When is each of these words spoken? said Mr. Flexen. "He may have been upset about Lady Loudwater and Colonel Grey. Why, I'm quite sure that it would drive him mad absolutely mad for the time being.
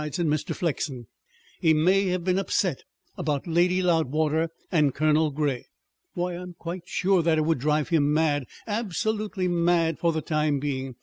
said 0.11 0.25
Mr. 0.25 0.55
Flexen. 0.55 1.05
"He 1.59 1.75
may 1.75 2.07
have 2.07 2.23
been 2.23 2.39
upset 2.39 2.85
about 3.17 3.45
Lady 3.45 3.83
Loudwater 3.83 4.49
and 4.71 4.95
Colonel 4.95 5.29
Grey. 5.29 5.67
Why, 6.15 6.33
I'm 6.33 6.55
quite 6.55 6.87
sure 6.87 7.21
that 7.21 7.37
it 7.37 7.41
would 7.45 7.59
drive 7.59 7.89
him 7.89 8.11
mad 8.11 8.47
absolutely 8.65 9.47
mad 9.47 9.99
for 9.99 10.11
the 10.11 10.21
time 10.23 10.57
being. 10.57 10.95